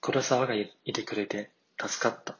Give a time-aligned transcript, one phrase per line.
[0.00, 2.39] 黒沢がいてくれて助かった。